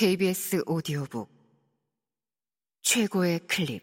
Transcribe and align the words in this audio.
KBS 0.00 0.62
오디오북. 0.64 1.28
최고의 2.82 3.40
클립. 3.48 3.82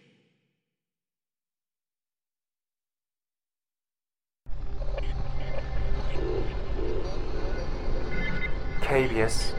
KBS 8.81 9.53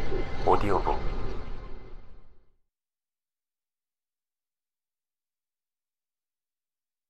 오디오북. 0.46 0.98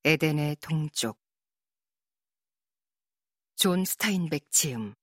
에덴의 0.02 0.56
동쪽. 0.56 1.20
존 3.54 3.84
스타인백 3.84 4.50
지음 4.50 4.96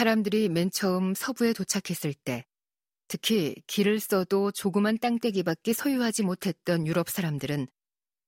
사람들이 0.00 0.48
맨 0.48 0.70
처음 0.70 1.12
서부에 1.12 1.52
도착했을 1.52 2.14
때 2.14 2.46
특히 3.06 3.54
길을 3.66 4.00
써도 4.00 4.50
조그만 4.50 4.96
땅떼기밖에 4.98 5.74
소유하지 5.74 6.22
못했던 6.22 6.86
유럽 6.86 7.10
사람들은 7.10 7.66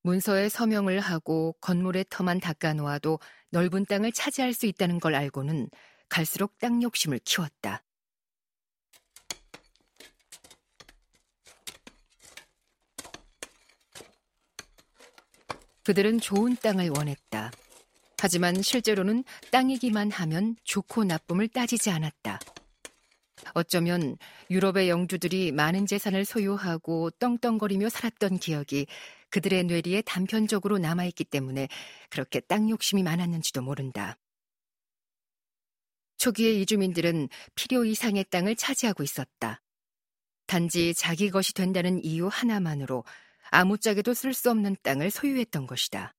문서에 0.02 0.50
서명을 0.50 1.00
하고 1.00 1.56
건물의 1.62 2.04
터만 2.10 2.40
닦아놓아도 2.40 3.20
넓은 3.52 3.86
땅을 3.86 4.12
차지할 4.12 4.52
수 4.52 4.66
있다는 4.66 5.00
걸 5.00 5.14
알고는 5.14 5.70
갈수록 6.10 6.58
땅 6.58 6.82
욕심을 6.82 7.20
키웠다. 7.20 7.82
그들은 15.84 16.20
좋은 16.20 16.54
땅을 16.56 16.90
원했다. 16.90 17.50
하지만 18.22 18.62
실제로는 18.62 19.24
땅이기만 19.50 20.12
하면 20.12 20.54
좋고 20.62 21.02
나쁨을 21.02 21.48
따지지 21.48 21.90
않았다. 21.90 22.38
어쩌면 23.52 24.16
유럽의 24.48 24.88
영주들이 24.88 25.50
많은 25.50 25.86
재산을 25.86 26.24
소유하고 26.24 27.10
떵떵거리며 27.18 27.88
살았던 27.88 28.38
기억이 28.38 28.86
그들의 29.30 29.64
뇌리에 29.64 30.02
단편적으로 30.02 30.78
남아있기 30.78 31.24
때문에 31.24 31.66
그렇게 32.10 32.38
땅 32.38 32.70
욕심이 32.70 33.02
많았는지도 33.02 33.60
모른다. 33.60 34.16
초기의 36.18 36.62
이주민들은 36.62 37.28
필요 37.56 37.84
이상의 37.84 38.26
땅을 38.30 38.54
차지하고 38.54 39.02
있었다. 39.02 39.60
단지 40.46 40.94
자기 40.94 41.28
것이 41.28 41.54
된다는 41.54 41.98
이유 42.04 42.28
하나만으로 42.28 43.02
아무짝에도 43.50 44.14
쓸 44.14 44.32
수 44.32 44.48
없는 44.48 44.76
땅을 44.84 45.10
소유했던 45.10 45.66
것이다. 45.66 46.14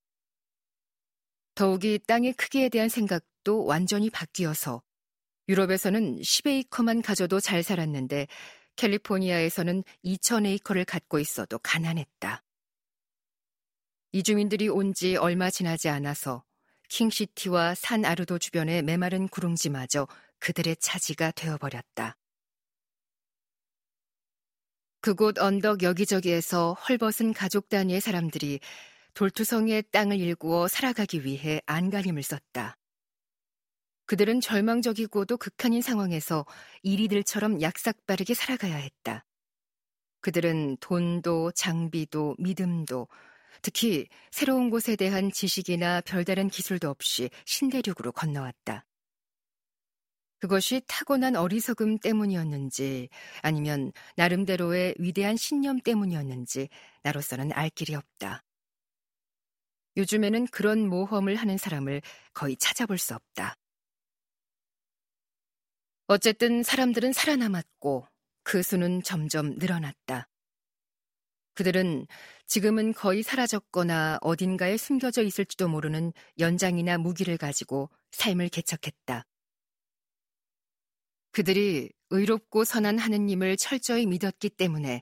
더욱이 1.56 2.00
땅의 2.08 2.34
크기에 2.34 2.70
대한 2.70 2.90
생각도 2.90 3.66
완전히 3.66 4.10
바뀌어서 4.10 4.82
유럽에서는 5.50 6.20
10에이커만 6.20 7.04
가져도 7.04 7.40
잘 7.40 7.64
살았는데 7.64 8.28
캘리포니아에서는 8.76 9.84
2,000에이커를 10.04 10.86
갖고 10.86 11.20
있어도 11.20 11.60
가난했다. 11.60 12.44
이주민들이 14.14 14.70
온 14.70 14.94
지 14.94 15.16
얼마 15.16 15.50
지나지 15.50 15.90
않아서 15.90 16.44
킹시티와 16.90 17.76
산 17.76 18.06
아르도 18.06 18.38
주변의 18.40 18.84
메마른 18.84 19.28
구릉지마저 19.28 20.08
그들의 20.40 20.76
차지가 20.78 21.32
되어버렸다. 21.32 22.18
그곳 25.02 25.38
언덕 25.38 25.84
여기저기에서 25.84 26.74
헐벗은 26.74 27.34
가족 27.34 27.70
단위의 27.70 28.00
사람들이 28.00 28.60
돌투성이의 29.14 29.84
땅을 29.92 30.20
일구어 30.20 30.68
살아가기 30.68 31.24
위해 31.24 31.62
안간힘을 31.66 32.24
썼다. 32.24 32.78
그들은 34.06 34.42
절망적이고도 34.42 35.38
극한인 35.38 35.82
상황에서 35.82 36.46
이리들처럼 36.82 37.62
약삭빠르게 37.62 38.34
살아가야 38.34 38.76
했다. 38.76 39.26
그들은 40.22 40.78
돈도 40.78 41.52
장비도 41.52 42.36
믿음도 42.40 43.08
특히 43.62 44.08
새로운 44.32 44.70
곳에 44.70 44.96
대한 44.96 45.32
지식이나 45.32 46.02
별다른 46.02 46.50
기술도 46.50 46.90
없이 46.90 47.30
신대륙으로 47.46 48.12
건너왔다. 48.12 48.86
그것이 50.40 50.82
타고난 50.88 51.38
어리석음 51.38 52.00
때문이었는지 52.00 53.08
아니면 53.42 53.94
나름대로의 54.18 54.96
위대한 55.00 55.38
신념 55.38 55.80
때문이었는지 55.80 56.68
나로서는 57.04 57.54
알 57.54 57.70
길이 57.70 57.96
없다. 57.96 58.44
요즘에는 59.98 60.48
그런 60.48 60.88
모험을 60.88 61.36
하는 61.36 61.58
사람을 61.58 62.02
거의 62.34 62.58
찾아볼 62.58 62.98
수 62.98 63.14
없다. 63.14 63.56
어쨌든 66.08 66.64
사람들은 66.64 67.14
살아남았고 67.14 68.08
그 68.44 68.62
수는 68.62 69.04
점점 69.04 69.56
늘어났다. 69.58 70.28
그들은 71.56 72.08
지금은 72.48 72.94
거의 72.94 73.24
사라졌거나 73.24 74.20
어딘가에 74.22 74.78
숨겨져 74.78 75.22
있을지도 75.22 75.68
모르는 75.68 76.12
연장이나 76.40 76.98
무기를 76.98 77.38
가지고 77.38 77.90
삶을 78.12 78.50
개척했다. 78.50 79.26
그들이 81.32 81.92
의롭고 82.10 82.64
선한 82.64 83.00
하느님을 83.00 83.58
철저히 83.58 84.06
믿었기 84.06 84.50
때문에 84.50 85.02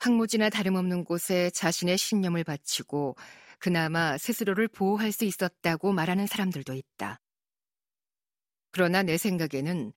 황무지나 0.00 0.50
다름없는 0.50 1.04
곳에 1.04 1.50
자신의 1.50 1.96
신념을 1.96 2.44
바치고 2.44 3.16
그나마 3.62 4.18
스스로를 4.18 4.66
보호할 4.66 5.12
수 5.12 5.24
있었다고 5.24 5.92
말하는 5.92 6.26
사람들도 6.26 6.74
있다. 6.74 7.20
그러나 8.72 9.04
내 9.04 9.16
생각에는 9.16 9.92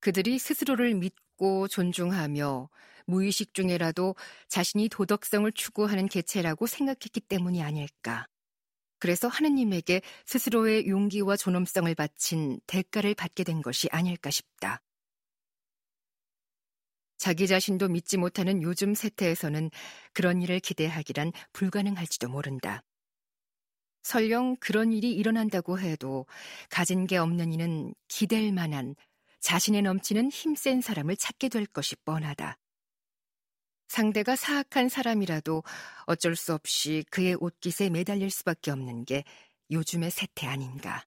그들이 0.00 0.38
스스로를 0.38 0.94
믿고 0.94 1.68
존중하며 1.68 2.70
무의식 3.04 3.52
중에라도 3.52 4.16
자신이 4.48 4.88
도덕성을 4.88 5.52
추구하는 5.52 6.08
개체라고 6.08 6.66
생각했기 6.66 7.20
때문이 7.20 7.62
아닐까. 7.62 8.26
그래서 8.98 9.28
하느님에게 9.28 10.00
스스로의 10.24 10.88
용기와 10.88 11.36
존엄성을 11.36 11.94
바친 11.94 12.60
대가를 12.66 13.14
받게 13.14 13.44
된 13.44 13.60
것이 13.60 13.88
아닐까 13.92 14.30
싶다. 14.30 14.80
자기 17.18 17.46
자신도 17.46 17.88
믿지 17.88 18.16
못하는 18.16 18.62
요즘 18.62 18.94
세태에서는 18.94 19.70
그런 20.14 20.40
일을 20.40 20.60
기대하기란 20.60 21.32
불가능할지도 21.52 22.30
모른다. 22.30 22.82
설령 24.02 24.56
그런 24.56 24.92
일이 24.92 25.12
일어난다고 25.12 25.78
해도 25.78 26.26
가진 26.68 27.06
게 27.06 27.16
없는 27.16 27.52
이는 27.52 27.94
기댈 28.08 28.52
만한 28.52 28.94
자신에 29.40 29.80
넘치는 29.80 30.30
힘센 30.30 30.80
사람을 30.80 31.16
찾게 31.16 31.48
될 31.48 31.66
것이 31.66 31.96
뻔하다. 32.04 32.58
상대가 33.88 34.36
사악한 34.36 34.88
사람이라도 34.88 35.62
어쩔 36.06 36.34
수 36.34 36.54
없이 36.54 37.04
그의 37.10 37.34
옷깃에 37.34 37.90
매달릴 37.90 38.30
수밖에 38.30 38.70
없는 38.70 39.04
게 39.04 39.24
요즘의 39.70 40.10
세태 40.10 40.46
아닌가. 40.46 41.04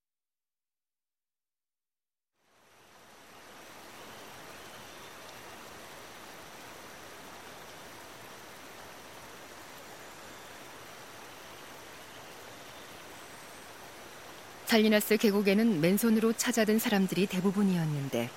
살리나스 14.66 15.18
계곡에는 15.18 15.80
맨손으로 15.80 16.34
찾아든 16.34 16.80
사람들이 16.80 17.28
대부분이었는데 17.28 18.30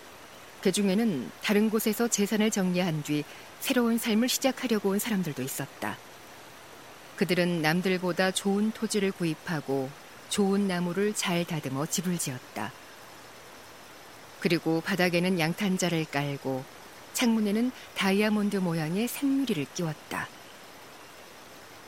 그 0.60 0.72
중에는 0.72 1.30
다른 1.42 1.70
곳에서 1.70 2.08
재산을 2.08 2.50
정리한 2.50 3.02
뒤 3.02 3.24
새로운 3.60 3.96
삶을 3.96 4.28
시작하려고 4.28 4.90
온 4.90 4.98
사람들도 4.98 5.42
있었다. 5.42 5.96
그들은 7.16 7.62
남들보다 7.62 8.30
좋은 8.30 8.70
토지를 8.72 9.12
구입하고 9.12 9.90
좋은 10.28 10.68
나무를 10.68 11.14
잘 11.14 11.44
다듬어 11.44 11.86
집을 11.86 12.18
지었다. 12.18 12.72
그리고 14.40 14.80
바닥에는 14.82 15.40
양탄자를 15.40 16.04
깔고 16.06 16.64
창문에는 17.14 17.72
다이아몬드 17.96 18.58
모양의 18.58 19.08
생유리를 19.08 19.66
끼웠다. 19.74 20.28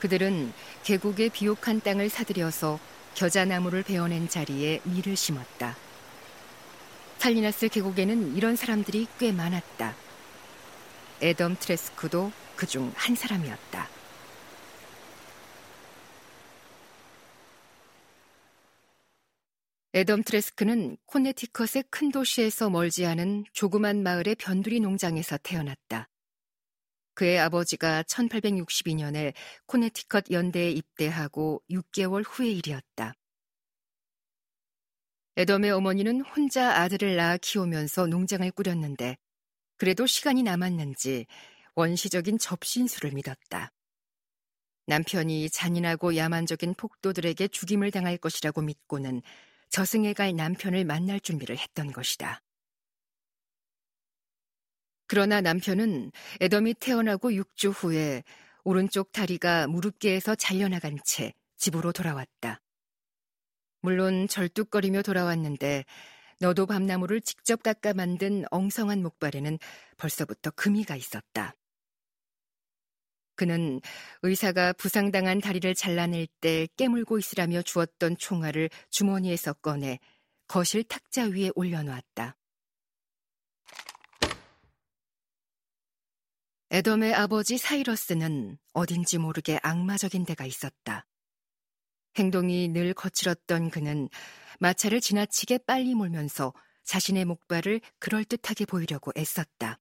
그들은 0.01 0.53
계곡의 0.83 1.29
비옥한 1.29 1.81
땅을 1.81 2.09
사들여서 2.09 2.81
겨자나무를 3.15 3.83
베어낸 3.83 4.29
자리에 4.29 4.81
밀을 4.85 5.17
심었다. 5.17 5.77
살리나스 7.19 7.69
계곡에는 7.69 8.37
이런 8.37 8.57
사람들이 8.57 9.07
꽤 9.19 9.31
많았다. 9.33 9.95
에덤 11.21 11.57
트레스크도 11.59 12.33
그 12.57 12.67
중 12.67 12.93
한 12.95 13.15
사람이었다. 13.15 13.89
에덤 19.95 20.23
트레스크는 20.23 20.97
코네티컷의 21.07 21.85
큰 21.91 22.11
도시에서 22.13 22.71
멀지 22.71 23.07
않은 23.07 23.45
조그만 23.53 24.03
마을의 24.03 24.37
변두리 24.37 24.81
농장에서 24.81 25.37
태어났다. 25.39 26.10
그의 27.21 27.39
아버지가 27.39 28.03
1862년에 28.05 29.35
코네티컷 29.67 30.31
연대에 30.31 30.71
입대하고 30.71 31.63
6개월 31.71 32.25
후의 32.27 32.57
일이었다. 32.57 33.13
에덤의 35.37 35.71
어머니는 35.71 36.23
혼자 36.23 36.81
아들을 36.81 37.17
낳아 37.17 37.37
키우면서 37.37 38.07
농장을 38.07 38.51
꾸렸는데 38.53 39.19
그래도 39.77 40.07
시간이 40.07 40.43
남았는지 40.45 41.27
원시적인 41.75 42.39
접신수를 42.39 43.11
믿었다. 43.11 43.71
남편이 44.87 45.51
잔인하고 45.51 46.17
야만적인 46.17 46.73
폭도들에게 46.73 47.49
죽임을 47.49 47.91
당할 47.91 48.17
것이라고 48.17 48.63
믿고는 48.63 49.21
저승에 49.69 50.15
갈 50.15 50.35
남편을 50.35 50.87
만날 50.87 51.21
준비를 51.21 51.59
했던 51.59 51.93
것이다. 51.93 52.41
그러나 55.11 55.41
남편은 55.41 56.13
에덤이 56.41 56.75
태어나고 56.75 57.31
6주 57.33 57.73
후에 57.75 58.23
오른쪽 58.63 59.11
다리가 59.11 59.67
무릎계에서 59.67 60.37
잘려나간 60.37 60.99
채 61.05 61.35
집으로 61.57 61.91
돌아왔다. 61.91 62.61
물론 63.81 64.29
절뚝거리며 64.29 65.03
돌아왔는데 65.03 65.85
너도 66.39 66.65
밤나무를 66.67 67.23
직접 67.23 67.61
깎아 67.65 67.93
만든 67.95 68.45
엉성한 68.53 69.03
목발에는 69.03 69.59
벌써부터 69.97 70.53
금이가 70.53 70.95
있었다. 70.95 71.57
그는 73.35 73.81
의사가 74.23 74.75
부상당한 74.75 75.41
다리를 75.41 75.75
잘라낼 75.75 76.29
때 76.41 76.69
깨물고 76.77 77.19
있으라며 77.19 77.63
주었던 77.63 78.17
총알을 78.17 78.71
주머니에서 78.91 79.55
꺼내 79.55 79.99
거실 80.47 80.85
탁자 80.85 81.25
위에 81.25 81.51
올려놓았다. 81.57 82.37
에덤의 86.73 87.15
아버지 87.15 87.59
사이러스는 87.59 88.57
어딘지 88.75 89.19
모르게 89.19 89.59
악마적인 89.65 90.25
데가 90.25 90.47
있었다. 90.47 91.05
행동이 92.17 92.69
늘 92.69 92.95
거칠었던 92.95 93.71
그는 93.71 94.09
마차를 94.61 95.01
지나치게 95.01 95.59
빨리 95.67 95.97
몰면서 95.97 96.55
자신의 96.85 97.25
목발을 97.25 97.81
그럴듯하게 97.99 98.67
보이려고 98.67 99.11
애썼다. 99.17 99.81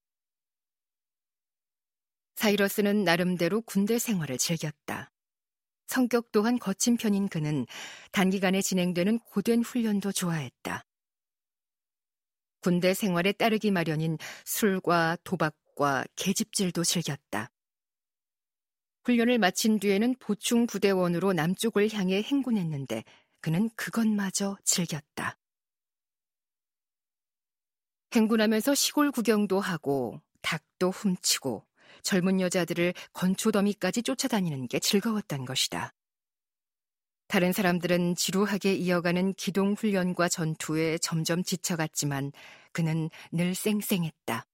사이러스는 2.38 3.04
나름대로 3.04 3.62
군대 3.62 4.00
생활을 4.00 4.40
즐겼다. 4.40 5.12
성격 5.86 6.32
또한 6.32 6.58
거친 6.58 6.98
편인 6.98 7.28
그는 7.28 7.68
단기간에 8.12 8.62
진행되는 8.62 9.20
고된 9.20 9.62
훈련도 9.62 10.12
좋아했다. 10.12 10.86
군대 12.62 12.96
생활에 12.96 13.32
따르기 13.32 13.70
마련인 13.70 14.18
술과 14.46 15.18
도박 15.24 15.56
과 15.80 16.04
계집질도 16.18 16.84
즐겼다. 16.84 17.50
훈련을 19.06 19.38
마친 19.38 19.80
뒤에는 19.80 20.16
보충 20.20 20.68
부대원으로 20.68 21.32
남쪽을 21.32 21.94
향해 21.94 22.22
행군했는데 22.22 23.06
그는 23.40 23.70
그것마저 23.78 24.58
즐겼다. 24.66 25.40
행군하면서 28.12 28.76
시골 28.76 29.10
구경도 29.12 29.62
하고 29.62 30.22
닭도 30.42 30.90
훔치고 30.90 31.66
젊은 32.04 32.42
여자들을 32.42 32.94
건초더미까지 33.14 34.04
쫓아다니는 34.04 34.68
게 34.68 34.80
즐거웠던 34.80 35.46
것이다. 35.46 35.94
다른 37.30 37.54
사람들은 37.54 38.18
지루하게 38.18 38.74
이어가는 38.74 39.34
기동 39.36 39.76
훈련과 39.76 40.28
전투에 40.28 40.98
점점 40.98 41.42
지쳐갔지만 41.42 42.34
그는 42.74 43.10
늘 43.32 43.56
쌩쌩했다. 43.56 44.49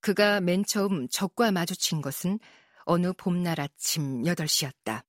그가 0.00 0.40
맨 0.40 0.64
처음 0.64 1.08
적과 1.08 1.50
마주친 1.50 2.00
것은 2.00 2.38
어느 2.84 3.12
봄날 3.12 3.60
아침 3.60 4.22
8시였다. 4.22 5.02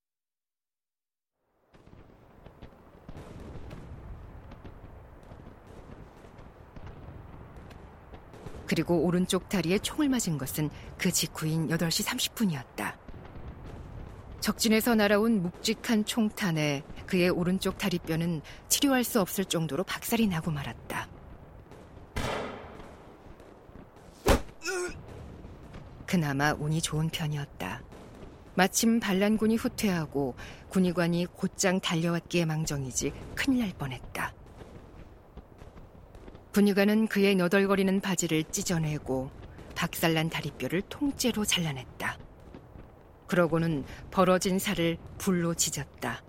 그리고 8.69 9.03
오른쪽 9.03 9.49
다리에 9.49 9.79
총을 9.79 10.09
맞은 10.09 10.37
것은 10.37 10.69
그 10.97 11.11
직후인 11.11 11.69
8시 11.69 12.05
30분이었다. 12.05 12.95
적진에서 14.41 14.95
날아온 14.95 15.41
묵직한 15.41 16.05
총탄에 16.05 16.83
그의 17.07 17.29
오른쪽 17.29 17.77
다리뼈는 17.77 18.41
치료할 18.67 19.03
수 19.03 19.19
없을 19.21 19.43
정도로 19.45 19.83
박살이 19.83 20.27
나고 20.27 20.51
말았다. 20.51 20.88
그나마 26.09 26.53
운이 26.53 26.81
좋은 26.81 27.07
편이었다. 27.09 27.83
마침 28.55 28.99
반란군이 28.99 29.57
후퇴하고 29.57 30.33
군의관이 30.69 31.27
곧장 31.27 31.79
달려왔기에 31.79 32.45
망정이지 32.45 33.13
큰일 33.35 33.59
날 33.59 33.73
뻔했다. 33.77 34.33
분유관은 36.51 37.09
그의 37.09 37.35
너덜거리는 37.35 38.01
바지를 38.01 38.45
찢어내고 38.45 39.29
박살난 39.75 40.31
다리뼈를 40.31 40.81
통째로 40.89 41.45
잘라냈다. 41.45 42.17
그러고는 43.27 43.85
벌어진 44.09 44.57
살을 44.57 44.97
불로 45.19 45.53
지졌다. 45.53 46.23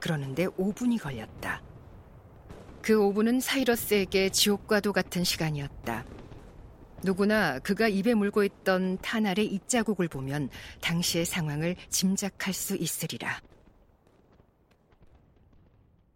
그러는데 0.00 0.48
5분이 0.48 1.00
걸렸다. 1.00 1.62
그 2.82 2.92
5분은 2.98 3.40
사이러스에게 3.40 4.28
지옥과도 4.28 4.92
같은 4.92 5.24
시간이었다. 5.24 6.04
누구나 7.02 7.58
그가 7.60 7.88
입에 7.88 8.14
물고 8.14 8.42
있던 8.42 8.98
탄알의 8.98 9.46
입자국을 9.46 10.08
보면 10.08 10.48
당시의 10.80 11.24
상황을 11.24 11.76
짐작할 11.90 12.52
수 12.52 12.76
있으리라. 12.76 13.40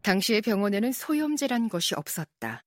당시의 0.03 0.41
병원에는 0.41 0.93
소염제란 0.93 1.69
것이 1.69 1.95
없었다. 1.95 2.65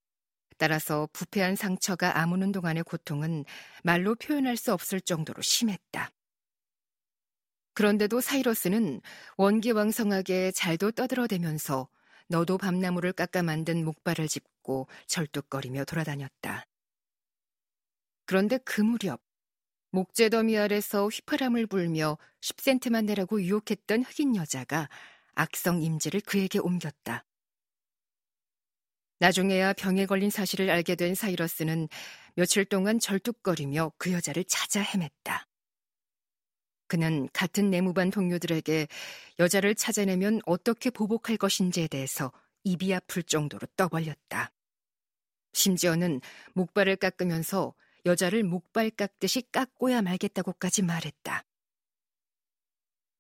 따라서 0.58 1.10
부패한 1.14 1.56
상처가 1.56 2.20
아무는 2.20 2.52
동안의 2.52 2.84
고통은 2.84 3.44
말로 3.84 4.16
표현할 4.16 4.56
수 4.56 4.72
없을 4.72 5.02
정도로 5.02 5.42
심했다. 5.42 6.12
그런데도 7.74 8.22
사이러스는 8.22 9.02
원기왕성하게 9.38 10.52
잘도 10.52 10.92
떠들어대면서 10.92 11.90
너도 12.28 12.58
밤나무를 12.58 13.14
깎아 13.14 13.42
만든 13.42 13.84
목발을 13.84 14.28
짚고 14.28 14.88
절뚝거리며 15.08 15.86
돌아다녔다. 15.86 16.66
그런데 18.26 18.58
그 18.60 18.82
무렵 18.82 19.22
목재 19.92 20.30
더미 20.30 20.58
아래서 20.58 21.08
휘파람을 21.08 21.68
불며 21.68 22.18
10센트만 22.42 23.06
내라고 23.06 23.42
유혹했던 23.42 24.04
흑인 24.04 24.36
여자가 24.36 24.90
악성 25.36 25.82
임지를 25.84 26.22
그에게 26.22 26.60
옮겼다. 26.60 27.26
나중에야 29.20 29.74
병에 29.74 30.06
걸린 30.06 30.30
사실을 30.30 30.70
알게 30.70 30.96
된 30.96 31.16
사이러스는 31.16 31.88
며칠 32.36 32.66
동안 32.66 33.00
절뚝거리며 33.00 33.94
그 33.98 34.12
여자를 34.12 34.44
찾아 34.46 34.82
헤맸다. 34.82 35.46
그는 36.88 37.30
같은 37.32 37.70
내무반 37.70 38.10
동료들에게 38.10 38.88
여자를 39.40 39.76
찾아내면 39.76 40.42
어떻게 40.46 40.90
보복할 40.90 41.38
것인지에 41.38 41.88
대해서 41.88 42.32
입이 42.64 42.94
아플 42.94 43.24
정도로 43.24 43.68
떠벌렸다. 43.78 44.52
심지어는 45.54 46.20
목발을 46.54 46.96
깎으면서 46.96 47.74
여자를 48.06 48.44
목발 48.44 48.90
깎듯이 48.92 49.44
깎고야 49.52 50.02
말겠다고까지 50.02 50.82
말했다. 50.84 51.44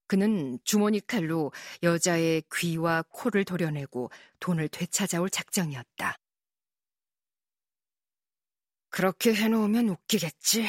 그는 0.07 0.59
주머니 0.63 0.99
칼로 0.99 1.51
여자의 1.81 2.43
귀와 2.53 3.03
코를 3.09 3.45
도려내고 3.45 4.11
돈을 4.39 4.67
되찾아올 4.69 5.29
작정이었다. 5.29 6.17
그렇게 8.89 9.33
해놓으면 9.33 9.89
웃기겠지. 9.89 10.67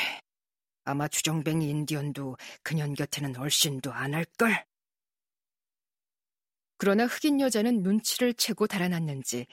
아마 0.85 1.09
주정뱅이 1.09 1.69
인디언도 1.69 2.37
그년 2.63 2.95
곁에는 2.95 3.37
얼씬도 3.37 3.93
안 3.93 4.15
할걸. 4.15 4.65
그러나 6.79 7.07
흑인 7.07 7.41
여자는 7.41 7.83
눈치를 7.83 8.35
채고 8.35 8.67
달아났는지 8.67 9.47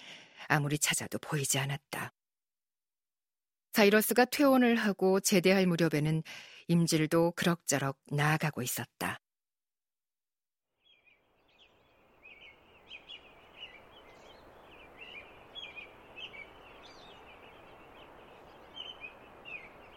아무리 0.47 0.77
찾아도 0.77 1.17
보이지 1.19 1.59
않았다. 1.59 2.13
사이러스가 3.71 4.25
퇴원을 4.25 4.75
하고 4.75 5.19
제대할 5.19 5.65
무렵에는 5.65 6.23
임질도 6.67 7.33
그럭저럭 7.35 7.97
나아가고 8.11 8.61
있었다. 8.61 9.19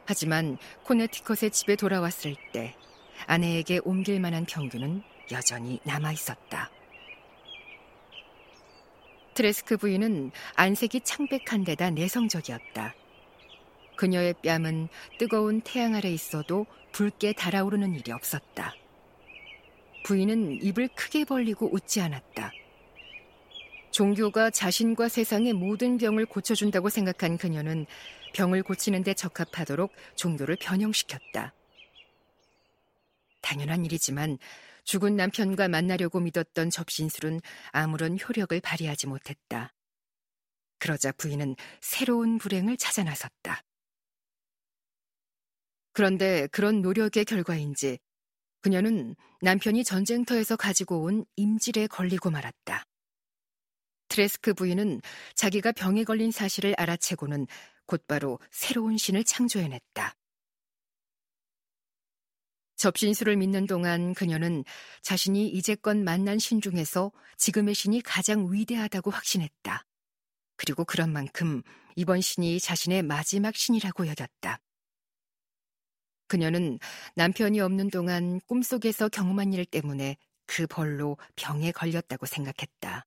하지만 0.07 0.59
코네티컷의 0.85 1.51
집에 1.51 1.77
돌아왔을 1.77 2.37
때 2.53 2.77
아내에게 3.27 3.81
옮길 3.85 4.21
만한 4.21 4.45
평균은 4.45 5.03
여전히 5.33 5.81
남아 5.85 6.13
있었다. 6.13 6.71
트레스크 9.35 9.77
부인은 9.77 10.31
안색이 10.55 11.01
창백한 11.01 11.65
데다 11.65 11.91
내성적이었다. 11.91 12.95
그녀의 13.97 14.35
뺨은 14.43 14.89
뜨거운 15.19 15.61
태양 15.61 15.95
아래 15.95 16.11
있어도 16.11 16.67
붉게 16.93 17.33
달아오르는 17.33 17.95
일이 17.95 18.13
없었다. 18.13 18.75
부인은 20.05 20.63
입을 20.63 20.89
크게 20.89 21.25
벌리고 21.25 21.73
웃지 21.73 22.01
않았다. 22.01 22.53
종교가 23.91 24.51
자신과 24.51 25.09
세상의 25.09 25.53
모든 25.53 25.99
병을 25.99 26.27
고쳐준다고 26.27 26.89
생각한 26.89 27.39
그녀는 27.39 27.87
병을 28.35 28.65
고치는 28.65 29.05
데 29.05 29.15
적합하도록 29.15 29.93
종교를 30.17 30.57
변형시켰다. 30.57 31.55
당연한 33.41 33.85
일이지만 33.85 34.39
죽은 34.85 35.17
남편과 35.17 35.69
만나려고 35.69 36.21
믿었던 36.21 36.71
접신술은 36.71 37.41
아무런 37.71 38.19
효력을 38.19 38.59
발휘하지 38.61 39.07
못했다. 39.07 39.73
그러자 40.79 41.13
부인은 41.13 41.57
새로운 41.81 42.39
불행을 42.39 42.77
찾아 42.77 43.05
나섰다. 43.05 43.63
그런데 45.95 46.49
그런 46.49 46.83
노력의 46.83 47.25
결과인지 47.25 47.99
그녀는 48.61 49.15
남편이 49.41 49.85
전쟁터에서 49.85 50.57
가지고 50.57 51.03
온 51.03 51.25
임질에 51.37 51.87
걸리고 51.87 52.31
말았다. 52.31 52.85
트레스크 54.09 54.55
부인은 54.55 55.01
자기가 55.35 55.73
병에 55.73 56.05
걸린 56.05 56.31
사실을 56.31 56.75
알아채고는 56.77 57.47
곧바로 57.87 58.39
새로운 58.51 58.99
신을 58.99 59.25
창조해냈다. 59.25 60.15
접신수를 62.77 63.37
믿는 63.37 63.67
동안 63.67 64.15
그녀는 64.15 64.65
자신이 65.03 65.49
이제껏 65.49 65.97
만난 65.97 66.39
신 66.39 66.61
중에서 66.61 67.13
지금의 67.37 67.75
신이 67.75 68.03
가장 68.03 68.53
위대하다고 68.53 69.11
확신했다. 69.11 69.87
그리고 70.57 70.85
그런 70.85 71.13
만큼 71.13 71.63
이번 71.95 72.21
신이 72.21 72.59
자신의 72.59 73.03
마지막 73.03 73.55
신이라고 73.55 74.09
여겼다. 74.09 74.61
그녀는 76.27 76.79
남편이 77.17 77.61
없는 77.61 77.91
동안 77.91 78.41
꿈속에서 78.47 79.09
경험한 79.09 79.53
일 79.53 79.65
때문에 79.65 80.17
그 80.47 80.67
벌로 80.67 81.17
병에 81.37 81.73
걸렸다고 81.73 82.27
생각했다. 82.27 83.07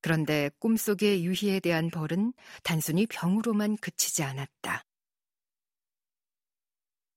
그런데 0.00 0.50
꿈속의 0.58 1.24
유희에 1.24 1.60
대한 1.60 1.90
벌은 1.90 2.34
단순히 2.62 3.06
병으로만 3.06 3.78
그치지 3.78 4.22
않았다. 4.22 4.84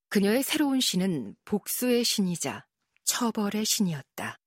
그녀의 0.10 0.42
새로운 0.42 0.80
신은 0.80 1.36
복수의 1.44 2.06
신이자 2.06 2.66
처벌의 3.04 3.66
신이었다. 3.66 4.40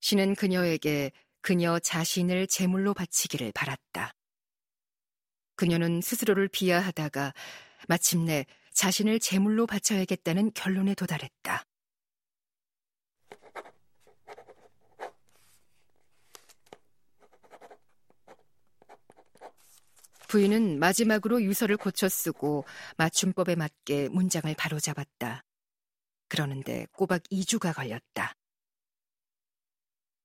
신은 0.00 0.36
그녀에게 0.36 1.12
그녀 1.42 1.78
자신을 1.78 2.46
제물로 2.46 2.94
바치기를 2.94 3.52
바랐다. 3.52 4.12
그녀는 5.54 6.00
스스로를 6.00 6.48
비하하다가 6.48 7.34
마침내 7.86 8.44
자신을 8.72 9.20
제물로 9.20 9.66
바쳐야겠다는 9.66 10.52
결론에 10.54 10.94
도달했다. 10.94 11.64
부인은 20.28 20.78
마지막으로 20.78 21.42
유서를 21.42 21.78
고쳐 21.78 22.08
쓰고 22.08 22.66
맞춤법에 22.98 23.56
맞게 23.56 24.08
문장을 24.10 24.54
바로잡았다. 24.54 25.42
그러는데 26.28 26.86
꼬박 26.92 27.22
2주가 27.32 27.74
걸렸다. 27.74 28.34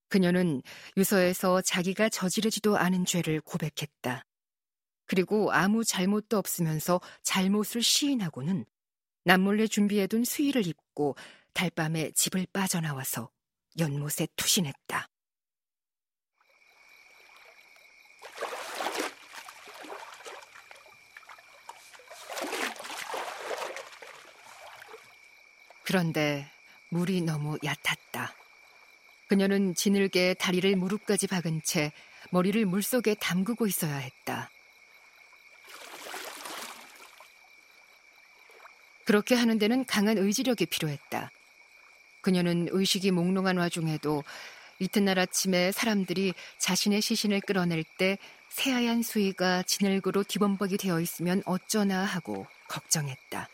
그녀는 0.09 0.61
유서에서 0.97 1.61
자기가 1.61 2.09
저지르지도 2.09 2.77
않은 2.77 3.05
죄를 3.05 3.41
고백했다. 3.41 4.23
그리고 5.05 5.51
아무 5.51 5.83
잘못도 5.83 6.37
없으면서 6.37 7.01
잘못을 7.23 7.81
시인하고는 7.81 8.65
남몰래 9.25 9.67
준비해둔 9.67 10.23
수의를 10.23 10.67
입고 10.67 11.15
달밤에 11.53 12.11
집을 12.11 12.47
빠져나와서 12.51 13.29
연못에 13.79 14.27
투신했다. 14.35 15.07
그런데 25.85 26.49
물이 26.91 27.21
너무 27.21 27.57
얕았다. 27.63 28.33
그녀는 29.27 29.75
지늘게 29.75 30.33
다리를 30.35 30.75
무릎까지 30.75 31.27
박은 31.27 31.61
채 31.63 31.91
머리를 32.31 32.65
물속에 32.65 33.15
담그고 33.15 33.67
있어야 33.67 33.97
했다. 33.97 34.49
그렇게 39.05 39.35
하는 39.35 39.57
데는 39.59 39.85
강한 39.85 40.17
의지력이 40.17 40.67
필요했다. 40.67 41.31
그녀는 42.21 42.67
의식이 42.71 43.11
몽롱한 43.11 43.57
와중에도 43.57 44.23
이튿날 44.79 45.19
아침에 45.19 45.71
사람들이 45.71 46.33
자신의 46.57 47.01
시신을 47.01 47.41
끌어낼 47.41 47.83
때 47.97 48.17
새하얀 48.49 49.01
수위가 49.01 49.63
진흙으로 49.63 50.23
뒤범벅이 50.23 50.77
되어 50.77 50.99
있으면 50.99 51.41
어쩌나 51.45 52.03
하고 52.03 52.47
걱정했다. 52.67 53.49